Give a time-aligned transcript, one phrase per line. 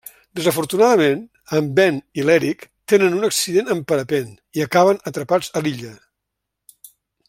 [0.37, 1.19] Desafortunadament,
[1.57, 5.97] en Ben i l'Eric tenir un accident en parapent i acaben atrapats a l'illa.